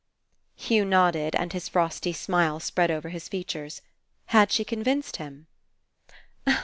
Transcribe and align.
Hugh 0.55 0.83
nodded 0.83 1.35
and 1.35 1.53
his 1.53 1.69
frosty 1.69 2.11
smile 2.11 2.59
spread 2.59 2.89
over 2.89 3.09
his 3.09 3.29
features. 3.29 3.83
Had 4.33 4.51
she 4.51 4.65
convinced 4.65 5.17
him? 5.17 5.45